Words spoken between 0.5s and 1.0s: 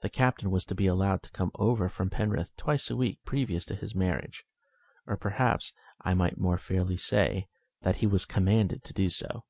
was to be